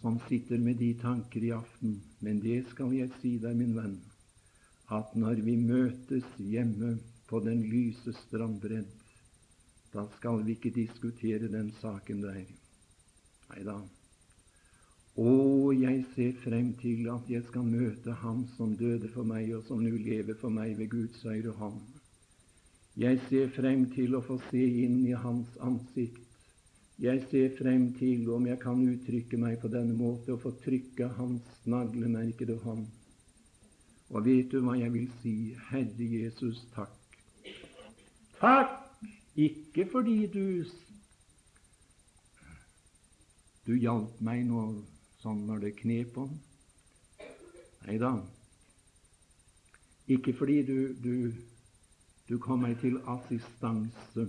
[0.00, 2.00] som sitter med de tanker i aften.
[2.18, 3.96] Men det skal jeg si deg, min venn,
[4.90, 6.96] at når vi møtes hjemme
[7.32, 8.88] på den lyse strandbredd,
[9.92, 12.42] da skal vi ikke diskutere den saken der.
[13.48, 13.78] Nei da.
[15.16, 15.32] Å,
[15.72, 19.80] jeg ser frem til at jeg skal møte Ham som døde for meg, og som
[19.80, 21.80] nå lever for meg ved Guds høyre hånd.
[23.00, 26.24] Jeg ser frem til å få se inn i Hans ansikt.
[27.00, 31.14] Jeg ser frem til, om jeg kan uttrykke meg på denne måte, å få trykke
[31.16, 32.88] Hans naglemerkede hånd.
[34.12, 35.36] Og vet du hva jeg vil si?
[35.72, 37.01] Herre Jesus, takk
[38.42, 38.70] Takk!
[39.36, 40.64] Ikke fordi du
[43.66, 44.62] du hjalp meg nå
[45.22, 46.32] sånn når det knep om.
[47.86, 48.10] Nei da.
[50.10, 51.14] Ikke fordi du, du,
[52.26, 54.26] du kom meg til assistanse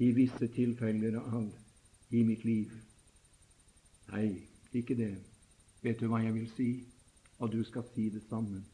[0.00, 1.44] i visse tilfeller av
[2.16, 2.72] i mitt liv.
[4.14, 4.30] Nei,
[4.72, 5.12] ikke det.
[5.84, 6.70] Vet du hva jeg vil si?
[7.44, 8.64] Og du skal si det samme.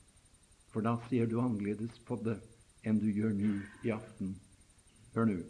[0.70, 2.38] For da ser du annerledes på det
[2.84, 4.34] enn du gjør nå i aften.
[5.14, 5.40] Hør nå.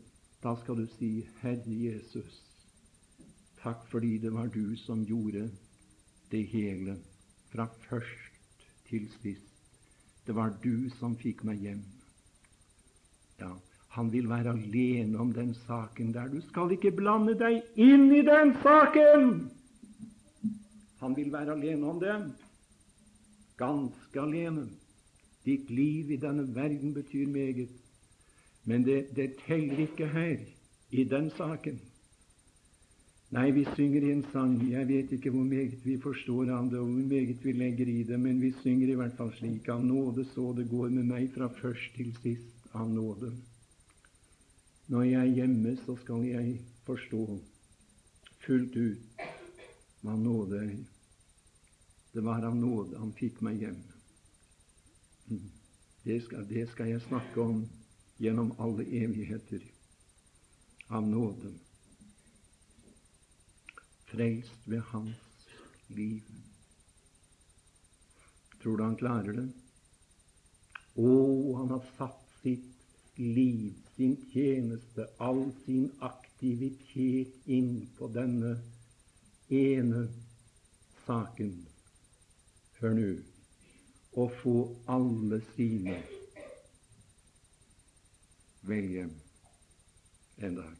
[0.42, 1.10] Da skal du si,
[1.42, 2.40] Herre Jesus,
[3.60, 5.50] takk fordi det var du som gjorde
[6.32, 6.96] det hele
[7.52, 9.46] fra først til sist.
[10.26, 11.82] Det var du som fikk meg hjem.
[13.40, 13.52] Ja,
[13.96, 16.28] han vil være alene om den saken der.
[16.28, 19.32] Du skal ikke blande deg inn i den saken!
[21.00, 22.28] Han vil være alene om den.
[23.58, 24.68] Ganske alene.
[25.44, 27.68] Ditt liv i denne verden betyr meget.
[28.64, 30.36] Men det, det teller ikke her,
[30.90, 31.80] i den saken.
[33.30, 34.56] Nei, vi synger i en sang.
[34.70, 38.02] Jeg vet ikke hvor meget vi forstår av det, og hvor meget vi legger i
[38.02, 41.30] det, men vi synger i hvert fall slik av nåde så det går med meg
[41.36, 43.30] fra først til sist av nåde.
[44.90, 47.38] Når jeg er hjemme, så skal jeg forstå
[48.42, 49.22] fullt ut
[50.02, 50.74] hva nåde er.
[52.10, 53.78] Det var av nåde han fikk meg hjem.
[56.04, 57.64] Det skal, det skal jeg snakke om
[58.18, 59.62] gjennom alle evigheter.
[60.90, 61.60] Av nåden,
[64.10, 65.16] Frelst ved hans
[65.86, 66.22] liv.
[68.62, 69.46] Tror du han klarer det?
[70.98, 71.12] Å,
[71.60, 72.66] han har satt sitt
[73.20, 78.56] liv, sin tjeneste, all sin aktivitet inn på denne
[79.46, 80.08] ene
[81.06, 81.54] saken.
[82.80, 83.10] Hør nå
[84.20, 84.54] å få
[84.92, 85.96] alle sine
[88.68, 89.12] vel hjem
[90.44, 90.76] en dag.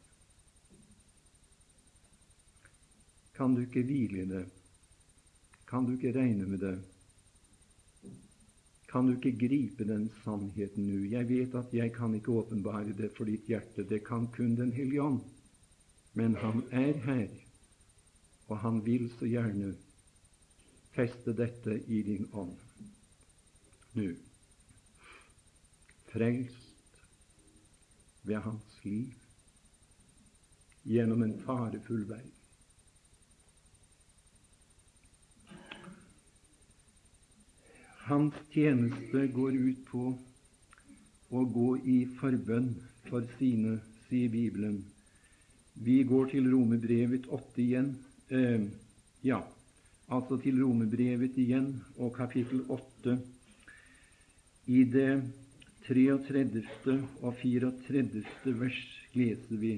[3.36, 4.44] Kan du ikke hvile i det?
[5.70, 6.76] Kan du ikke regne med det?
[8.90, 11.04] Kan du ikke gripe den sannheten nå?
[11.08, 13.86] Jeg vet at jeg kan ikke åpenbare det for ditt hjerte.
[13.86, 15.20] Det kan kun Den hellige ånd.
[16.12, 17.28] Men han er her,
[18.48, 19.76] og han vil så gjerne
[20.92, 22.58] feste dette i din ånd
[23.98, 24.10] nå.
[26.10, 27.00] Frelst
[28.22, 29.14] ved hans liv
[30.82, 32.22] gjennom en farefull vei.
[38.10, 40.06] Hans tjeneste går ut på
[41.30, 42.72] å gå i forbønn
[43.06, 43.76] for sine,
[44.08, 44.80] sier Bibelen.
[45.78, 47.92] Vi går til Romebrevet 8 igjen.
[48.34, 48.66] Eh,
[49.22, 49.38] ja,
[50.10, 53.14] altså til Romebrevet igjen og kapittel 8.
[54.70, 55.22] I det
[55.88, 56.92] 33.
[57.26, 58.20] og 34.
[58.60, 58.82] vers
[59.18, 59.72] leser vi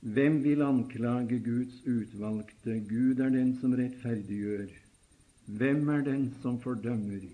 [0.00, 2.78] Hvem vil anklage Guds utvalgte?
[2.88, 4.72] Gud er den som rettferdiggjør.
[5.60, 7.28] Hvem er den som fordømmer?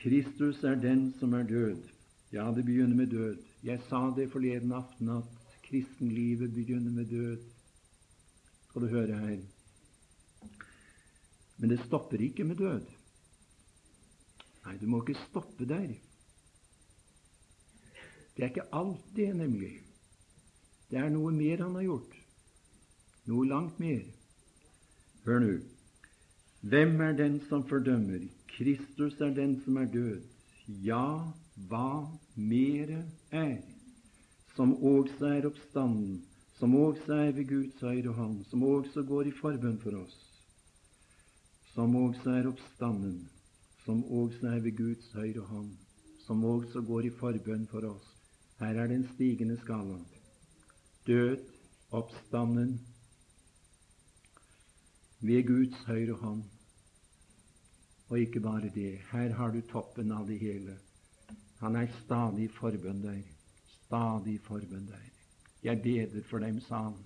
[0.00, 1.92] Kristus er den som er død.
[2.32, 3.36] Ja, det begynner med død.
[3.68, 7.44] Jeg sa det forleden aften at kristenlivet begynner med død.
[8.70, 9.38] Skal du høre her.
[11.58, 12.93] Men det stopper ikke med død.
[14.64, 15.92] Nei, du må ikke stoppe der.
[18.34, 19.74] Det er ikke alt det, nemlig.
[20.90, 22.16] Det er noe mer han har gjort.
[23.30, 24.02] Noe langt mer.
[25.24, 25.54] Hør nå.
[26.64, 28.24] Hvem er den som fordømmer?
[28.54, 30.22] Kristus er den som er død.
[30.84, 31.30] Ja,
[31.68, 33.58] hva mere er,
[34.56, 36.22] som også er oppstanden,
[36.58, 40.16] som også er ved Guds høyre hånd, som også går i forbønn for oss,
[41.74, 43.18] som også er oppstanden,
[43.84, 45.70] som også er ved Guds høyre hånd,
[46.26, 48.06] som også går i forbønn for oss.
[48.60, 49.98] Her er den stigende skala.
[51.06, 51.42] Død,
[51.90, 52.80] oppstanden,
[55.20, 56.42] ved Guds høyre hånd.
[58.08, 58.98] Og ikke bare det.
[59.12, 60.76] Her har du toppen av det hele.
[61.60, 63.22] Han er stadig forbønn der.
[63.84, 65.06] Stadig forbønn der.
[65.64, 66.98] Jeg beder for dem, sa han.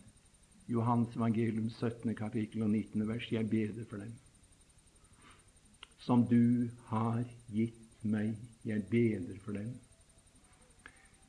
[0.68, 2.14] Johans evangelium 17.
[2.14, 3.08] kapittel og 19.
[3.08, 3.32] vers.
[3.32, 4.12] Jeg beder for dem.
[6.06, 8.36] Som du har gitt meg.
[8.64, 9.74] Jeg beder for dem.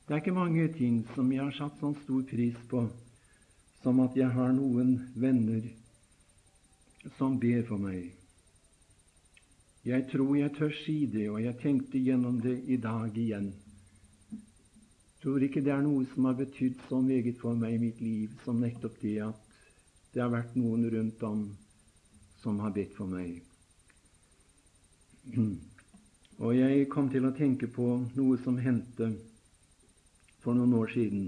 [0.07, 2.87] Det er ikke mange ting som jeg har satt sånn stor pris på
[3.83, 5.67] som at jeg har noen venner
[7.17, 8.09] som ber for meg.
[9.87, 13.53] Jeg tror jeg tør si det, og jeg tenkte gjennom det i dag igjen.
[15.23, 18.33] Tror ikke det er noe som har betydd så meget for meg i mitt liv
[18.43, 19.45] som nettopp det at
[20.13, 21.45] det har vært noen rundt om
[22.43, 23.39] som har bedt for meg.
[26.43, 29.11] Og jeg kom til å tenke på noe som hendte
[30.39, 31.25] for noen år siden.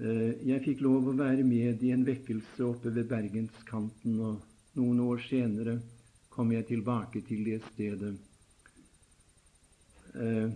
[0.00, 5.02] Eh, jeg fikk lov å være med i en vekkelse oppe ved bergenskanten, og noen
[5.04, 5.76] år senere
[6.32, 8.14] kom jeg tilbake til det stedet.
[10.14, 10.48] Eh,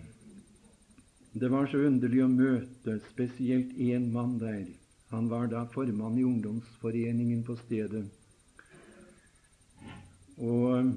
[1.35, 4.69] det var så underlig å møte spesielt én mann der.
[5.11, 8.07] Han var da formann i ungdomsforeningen på stedet.
[10.39, 10.95] Og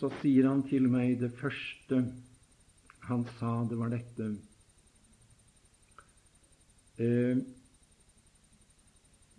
[0.00, 2.00] så sier han til meg det første
[3.04, 4.28] han sa, det var dette
[7.00, 7.40] eh,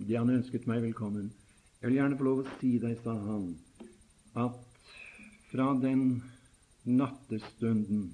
[0.02, 1.30] Det han ønsket meg velkommen.
[1.80, 3.52] Jeg vil gjerne få lov å si deg, sa han,
[4.38, 4.60] at
[5.52, 6.22] fra den
[6.86, 8.10] nattestunden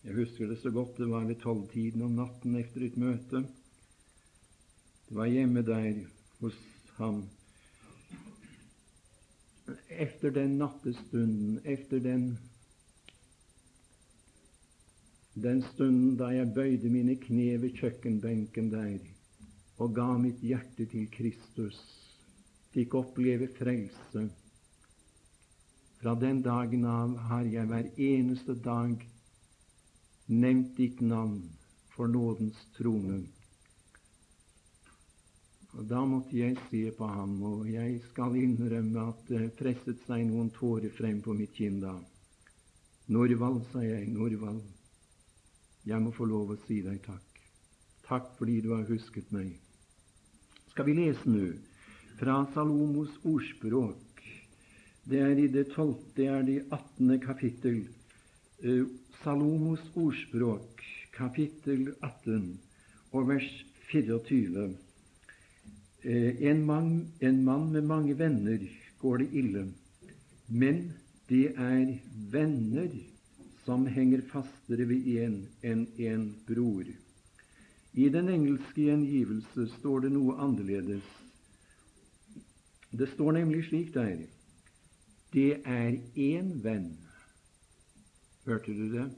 [0.00, 0.96] Jeg husker det så godt.
[0.96, 3.42] Det var ved tolvtiden om natten etter et møte.
[5.08, 6.06] Det var hjemme der
[6.40, 6.56] hos
[6.96, 7.26] ham.
[9.88, 12.38] Efter den nattestunden, efter den
[15.34, 18.98] den stunden da jeg bøyde mine kne ved kjøkkenbenken der
[19.80, 21.78] og ga mitt hjerte til Kristus,
[22.74, 24.26] fikk oppleve frelse.
[26.00, 29.06] Fra den dagen av har jeg hver eneste dag
[30.28, 31.40] nevnt ditt navn
[31.94, 33.22] for nådens trone.
[35.78, 40.26] Og Da måtte jeg se på ham, og jeg skal innrømme at det presset seg
[40.26, 41.94] noen tårer frem på mitt kinn da.
[43.10, 44.62] Norvald, sa jeg, Norvald,
[45.86, 47.40] jeg må få lov å si deg takk.
[48.06, 49.54] Takk fordi du har husket meg.
[50.72, 51.52] Skal vi lese nå
[52.18, 54.26] fra Salomos ordspråk.
[55.06, 57.80] Det er i det tolvte, det er det attende kapittel.
[58.62, 58.84] Eh,
[59.22, 60.82] Salomos ordspråk,
[61.16, 62.58] kapittel 18
[63.16, 63.50] og vers
[63.88, 64.68] 24.
[66.02, 68.62] Eh, en mann, en mann med mange venner
[69.02, 69.66] går det ille,
[70.48, 70.78] men
[71.28, 71.92] det er
[72.32, 72.88] venner
[73.66, 76.88] som henger fastere ved en enn en bror.
[77.92, 81.04] I den engelske gjengivelse står det noe annerledes.
[82.96, 84.24] Det står nemlig slik der
[85.34, 86.96] Det er én venn.
[88.46, 89.10] Hørte du det?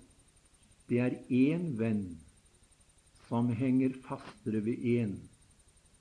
[0.89, 2.19] Det er én venn
[3.29, 5.21] som henger fastere ved én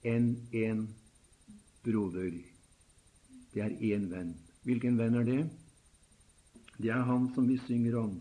[0.03, 0.87] enn en
[1.85, 2.33] broder.
[3.53, 4.35] Det er én venn.
[4.63, 5.41] Hvilken venn er det?
[6.77, 8.15] Det er han som vi synger om.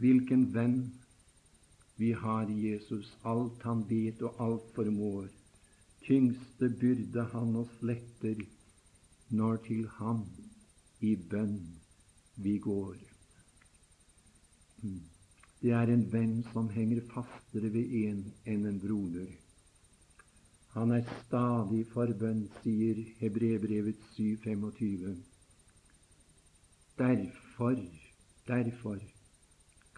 [0.00, 0.78] Hvilken venn
[1.96, 3.12] vi har i Jesus.
[3.22, 5.28] Alt han vet og alt formår.
[6.02, 8.42] Tyngste byrde han oss letter
[9.30, 10.24] når til ham
[11.00, 11.60] i bønn
[12.42, 12.96] vi går.
[15.62, 19.30] Det er en venn som henger fastere ved en enn en broder.
[20.72, 25.16] Han er stadig for bønn, sier Hebrebrevet 7,25.
[26.98, 27.80] Derfor,
[28.48, 29.00] derfor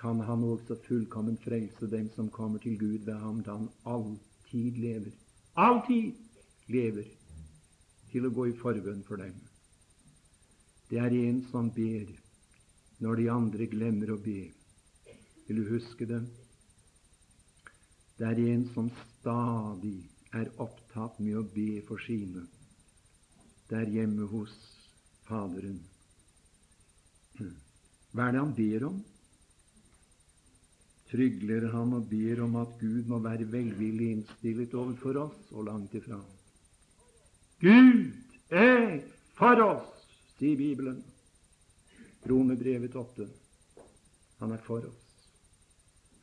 [0.01, 4.81] kan han også fullkommen frelse dem som kommer til Gud ved ham, da han alltid
[4.83, 5.13] lever.
[5.57, 6.13] Alltid
[6.67, 7.07] lever
[8.11, 9.37] til å gå i forbønn for dem.
[10.91, 12.11] Det er en som ber
[12.99, 14.51] når de andre glemmer å be.
[15.47, 16.21] Vil du huske det?
[18.19, 20.01] Det er en som stadig
[20.35, 22.45] er opptatt med å be for sine
[23.71, 24.53] der hjemme hos
[25.25, 25.79] Faderen.
[28.13, 28.99] Hva er det han ber om?
[31.15, 35.95] trygler han og ber om at Gud må være velvillig innstillet overfor oss, og langt
[35.95, 36.19] ifra.
[37.63, 38.11] Gud
[38.51, 38.99] er
[39.39, 39.87] for oss,
[40.39, 41.03] sier Bibelen.
[42.27, 43.29] Romerbrevet 8.
[44.41, 45.01] Han er for oss.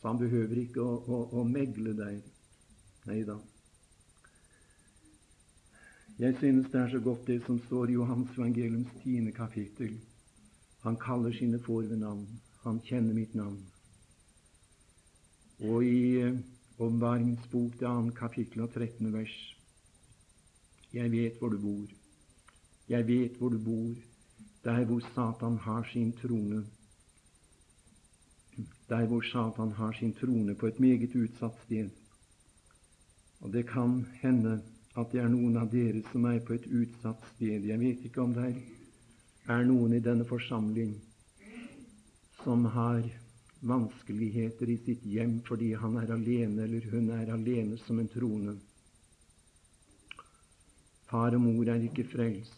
[0.02, 2.20] Så han behøver ikke å, å, å megle der.
[3.08, 3.38] Nei da.
[6.22, 9.96] Jeg synes det er så godt det som står i Johans evangeliums tiende kapittel.
[10.84, 12.28] Han kaller sine får ved navn.
[12.64, 13.64] Han kjenner mitt navn.
[15.60, 16.38] Og i eh,
[16.78, 19.14] Åpenbaringens bok, det andre kapittel og 13.
[19.14, 19.34] vers
[20.94, 21.88] Jeg vet hvor du bor.
[22.90, 23.96] Jeg vet hvor du bor,
[24.64, 26.66] der hvor Satan har sin trone.
[28.90, 31.90] Der hvor Satan har sin trone på et meget utsatt sted.
[33.40, 34.62] Og det kan hende
[35.00, 37.64] at det er noen av dere som er på et utsatt sted.
[37.68, 38.50] Jeg vet ikke om det
[39.48, 40.98] er noen i denne forsamling
[42.44, 43.06] som har
[43.62, 48.58] vanskeligheter i sitt hjem fordi han er alene eller hun er alene som en trone.
[51.12, 52.58] Far og mor er ikke frelst.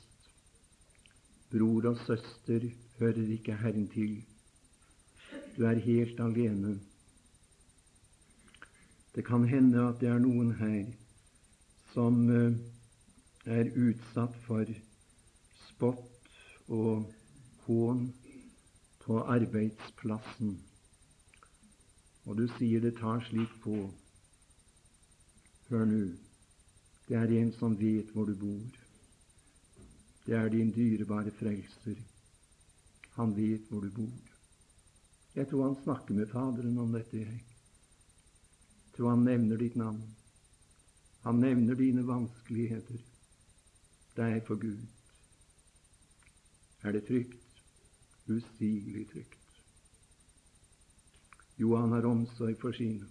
[1.54, 2.66] Bror og søster
[3.00, 4.18] hører ikke Herren til.
[5.54, 6.80] Du er helt alene.
[9.14, 10.86] Det kan hende at det er noen her
[11.94, 12.60] som eh,
[13.46, 14.76] er utsatt for
[15.70, 16.36] spott
[16.68, 17.08] og
[17.66, 18.06] hån
[19.06, 20.56] på arbeidsplassen
[22.26, 23.78] og du sier det tar slik på.
[25.70, 26.04] Hør nå,
[27.08, 28.80] det er en som vet hvor du bor.
[30.24, 31.98] Det er din dyrebare frelser.
[33.18, 34.30] Han vet hvor du bor.
[35.36, 37.18] Jeg tror han snakker med Faderen om dette.
[37.18, 37.42] Jeg
[38.96, 40.00] tror han nevner ditt navn.
[41.24, 43.00] Han nevner dine vanskeligheter.
[44.16, 44.82] Er for Gud.
[46.84, 47.40] Er det trygt?
[48.28, 49.40] Usigelig trygt.
[51.56, 53.08] Jo, han har omsorg for sine.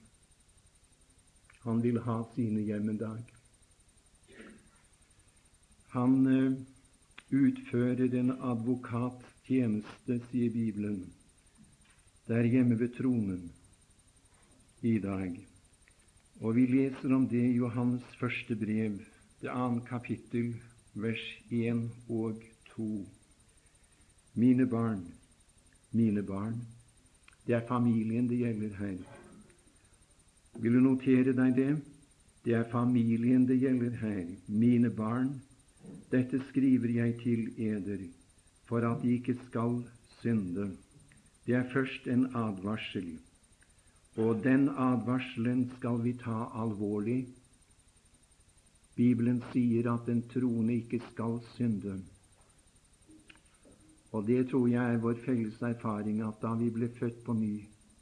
[1.63, 3.33] Han vil ha sine hjem en dag.
[5.93, 6.53] Han eh,
[7.31, 11.05] utfører en advokattjeneste, sier Bibelen,
[12.29, 13.51] der hjemme ved tronen
[14.83, 15.52] i dag.
[16.43, 18.97] Og vi leser om det i Johans første brev,
[19.43, 20.57] det annet kapittel,
[20.99, 21.23] vers
[21.55, 22.87] 1 og 2.
[24.35, 25.05] Mine barn,
[25.95, 26.59] mine barn.
[27.47, 28.99] Det er familien det gjelder her.
[30.59, 31.71] Vil du notere deg det?
[32.43, 34.27] Det er familien det gjelder her.
[34.49, 35.37] Mine barn,
[36.11, 38.09] dette skriver jeg til eder,
[38.67, 39.85] for at de ikke skal
[40.19, 40.73] synde.
[41.47, 43.13] Det er først en advarsel,
[44.17, 47.23] og den advarselen skal vi ta alvorlig.
[48.97, 51.95] Bibelen sier at den troende ikke skal synde.
[54.13, 57.55] Og det tror jeg er vår felles erfaring, at da vi ble født på ny,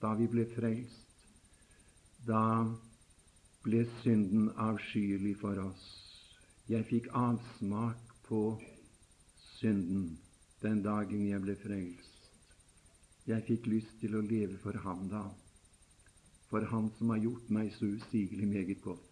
[0.03, 1.07] da vi ble frelst,
[2.27, 2.67] da
[3.63, 5.85] ble synden avskyelig for oss.
[6.71, 8.43] Jeg fikk avsmak på
[9.61, 10.19] synden
[10.63, 12.27] den dagen jeg ble frelst.
[13.31, 15.23] Jeg fikk lyst til å leve for ham da,
[16.51, 19.07] for Han som har gjort meg så usigelig meget godt.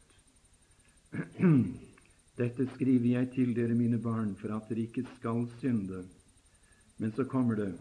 [2.39, 6.05] Dette skriver jeg til dere, mine barn, for at dere ikke skal synde.
[6.99, 7.73] Men så kommer det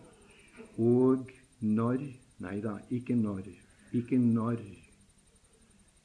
[0.77, 1.29] og
[1.59, 2.05] når
[2.37, 3.47] Nei da, ikke når.
[3.97, 4.59] Ikke når.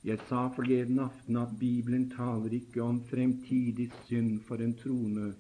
[0.05, 5.35] Jeg sa forleden aften at Bibelen taler ikke om fremtidig synd for en troende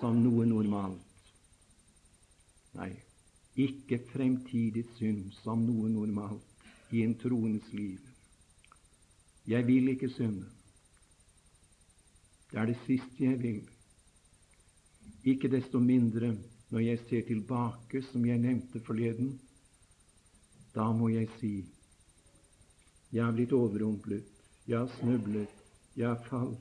[0.00, 1.00] som noe normalt.
[2.76, 2.90] Nei,
[3.56, 6.53] ikke fremtidig synd som noe normalt
[6.94, 8.00] i en troendes liv.
[9.50, 10.46] Jeg vil ikke synde.
[12.50, 13.62] Det er det siste jeg vil.
[15.24, 16.36] Ikke desto mindre
[16.70, 19.34] når jeg ser tilbake, som jeg nevnte forleden,
[20.74, 21.54] da må jeg si
[23.14, 24.26] jeg har blitt overrumplet,
[24.66, 25.50] jeg har snublet,
[25.94, 26.58] jeg har falt.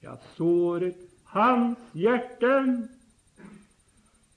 [0.00, 1.02] Jeg har såret
[1.34, 2.54] hans hjerte.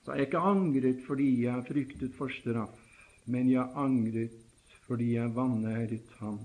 [0.04, 2.85] Så har jeg ikke angret fordi jeg har fryktet for straff,
[3.26, 4.42] men jeg angret
[4.86, 6.38] fordi jeg vanæret ham.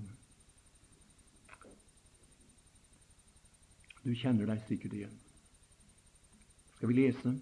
[4.02, 5.18] Du kjenner deg sikkert igjen.
[6.74, 7.36] Skal vi lese?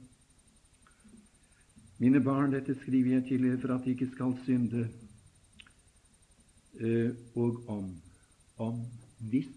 [2.01, 4.85] Mine barn, dette skriver jeg til dere for at de ikke skal synde.
[6.81, 7.89] Eh, og om
[8.61, 8.85] om
[9.31, 9.49] hvis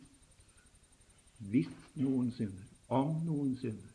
[1.37, 3.89] hvis noen synder, om noen synder,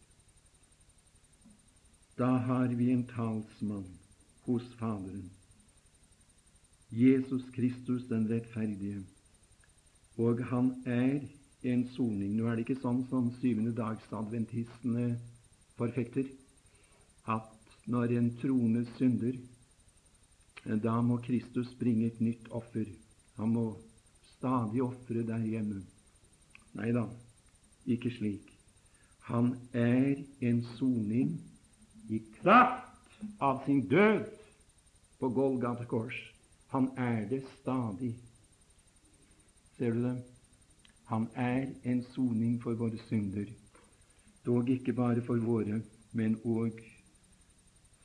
[2.18, 3.86] da har vi en talsmann
[4.45, 5.30] hos Faderen,
[6.91, 9.03] Jesus Kristus den rettferdige,
[10.16, 11.20] og han er
[11.62, 12.36] en soning.
[12.36, 15.11] Nå er det ikke sånn som syvende dags adventistene
[15.76, 16.30] forfekter,
[17.28, 17.53] at
[17.89, 19.36] når en troende synder,
[20.64, 22.89] da må Kristus bringe et nytt offer.
[23.36, 23.66] Han må
[24.36, 25.82] stadig ofre der hjemme.
[26.78, 27.05] Nei da,
[27.86, 28.49] ikke slik.
[29.28, 31.36] Han er en soning
[32.09, 34.24] i kraft av sin død
[35.20, 36.16] på Golgata kors.
[36.68, 38.14] Han er det stadig.
[39.76, 40.18] Ser du det?
[41.08, 43.48] Han er en soning for våre synder
[44.48, 45.80] dog ikke bare for våre,
[46.16, 46.78] men òg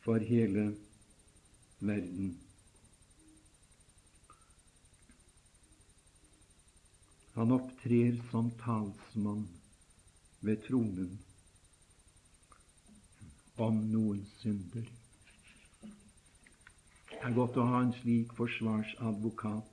[0.04, 0.66] for hele
[1.80, 2.34] verden.
[7.38, 9.46] Han opptrer som talsmann
[10.42, 11.16] ved tronen
[13.58, 14.92] om noen synder.
[17.24, 19.70] Det er godt å ha en slik forsvarsadvokat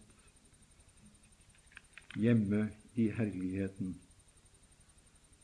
[2.23, 2.61] hjemme
[2.95, 3.89] i herligheten.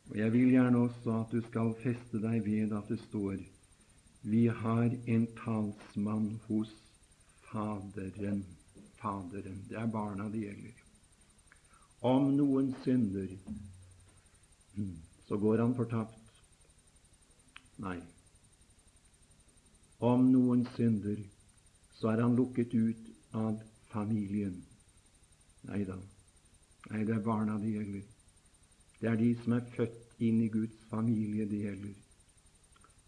[0.07, 3.43] Og Jeg vil gjerne også at du skal feste deg ved at det står
[4.23, 6.71] vi har en talsmann hos
[7.51, 8.47] Faderen.
[9.03, 9.61] Faderen.
[9.67, 10.81] Det er barna det gjelder.
[12.07, 13.35] Om noen synder,
[15.27, 16.43] så går han fortapt.
[17.83, 17.99] Nei.
[19.99, 21.27] Om noen synder,
[22.01, 23.61] så er han lukket ut av
[23.93, 24.59] familien.
[25.67, 25.97] Nei da.
[26.91, 28.05] Nei, det er barna det gjelder.
[29.01, 31.97] Det er de som er født inn i Guds familie, det gjelder.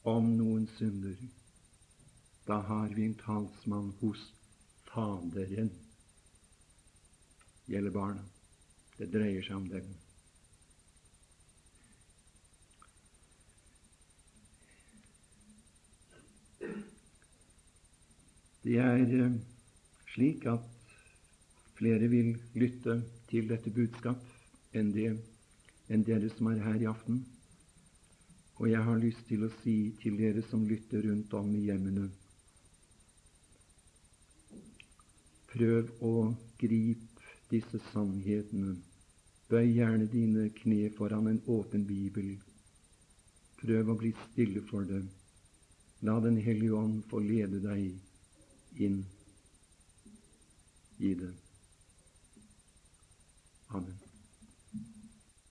[0.09, 1.17] Om noen synder,
[2.49, 4.25] da har vi en talsmann hos
[4.89, 5.69] Faderen.
[7.67, 8.23] Det gjelder barna.
[8.97, 9.91] Det dreier seg om dem.
[18.69, 19.37] Det er eh,
[20.13, 20.65] slik at
[21.79, 22.99] flere vil lytte
[23.31, 25.07] til dette budskap enn det
[25.89, 27.23] enn dere som er her i aften.
[28.61, 32.11] Og jeg har lyst til å si til dere som lytter rundt om i hjemmene
[35.55, 36.13] Prøv å
[36.61, 38.75] gripe disse sannhetene.
[39.49, 42.35] Bøy gjerne dine kne foran en åpen bibel.
[43.63, 45.01] Prøv å bli stille for det.
[46.05, 47.97] La Den hellige ånd få lede deg
[48.79, 49.07] inn
[50.99, 51.35] i det.
[53.69, 53.98] Amen.